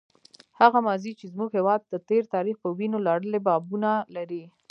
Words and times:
هغه 0.59 0.79
ماضي 0.87 1.11
چې 1.19 1.25
زموږ 1.33 1.49
هېواد 1.57 1.81
د 1.85 1.93
تېر 2.09 2.23
تاریخ 2.35 2.55
په 2.63 2.69
وینو 2.77 2.97
لړلي 3.07 3.39
بابونه 3.47 3.91
لري. 4.15 4.43